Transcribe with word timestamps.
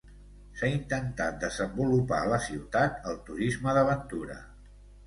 S'ha 0.61 0.69
intentat 0.77 1.37
desenvolupar 1.45 2.23
a 2.25 2.33
la 2.35 2.41
ciutat 2.49 2.99
el 3.13 3.25
turisme 3.31 3.79
d'aventura. 3.79 4.43